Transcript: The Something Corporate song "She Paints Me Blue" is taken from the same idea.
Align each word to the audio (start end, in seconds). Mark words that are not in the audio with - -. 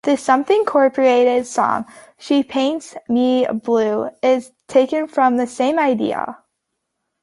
The 0.03 0.17
Something 0.17 0.65
Corporate 0.65 1.45
song 1.45 1.85
"She 2.17 2.41
Paints 2.43 2.95
Me 3.07 3.45
Blue" 3.45 4.09
is 4.23 4.51
taken 4.67 5.07
from 5.07 5.37
the 5.37 5.45
same 5.45 5.77
idea. 5.77 6.39